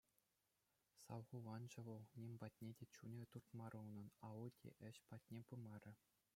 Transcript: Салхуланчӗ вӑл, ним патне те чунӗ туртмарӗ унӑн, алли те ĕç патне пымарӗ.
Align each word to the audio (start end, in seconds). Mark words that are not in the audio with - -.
Салхуланчӗ 1.03 1.79
вӑл, 1.85 2.01
ним 2.21 2.33
патне 2.41 2.71
те 2.77 2.83
чунӗ 2.95 3.19
туртмарӗ 3.31 3.77
унӑн, 3.87 4.09
алли 4.29 4.49
те 4.59 4.67
ĕç 4.87 4.97
патне 5.09 5.41
пымарӗ. 5.47 5.91